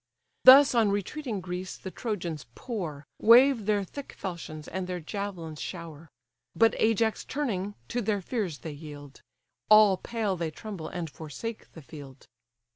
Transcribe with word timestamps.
Thus 0.45 0.73
on 0.73 0.89
retreating 0.89 1.41
Greece 1.41 1.77
the 1.77 1.91
Trojans 1.91 2.47
pour, 2.55 3.05
Wave 3.21 3.67
their 3.67 3.83
thick 3.83 4.13
falchions, 4.17 4.67
and 4.67 4.87
their 4.87 4.99
javelins 4.99 5.61
shower: 5.61 6.09
But 6.55 6.73
Ajax 6.79 7.23
turning, 7.23 7.75
to 7.89 8.01
their 8.01 8.19
fears 8.19 8.57
they 8.65 8.71
yield, 8.73 9.21
All 9.69 9.97
pale 9.97 10.35
they 10.35 10.49
tremble 10.49 10.87
and 10.87 11.07
forsake 11.07 11.71
the 11.73 11.83
field. 11.83 12.25